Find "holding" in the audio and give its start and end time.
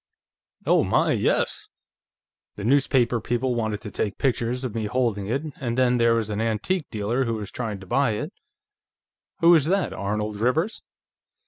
4.87-5.27